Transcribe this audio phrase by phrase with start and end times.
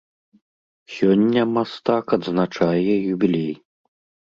[0.93, 3.53] Сёння мастак адзначае юбілей.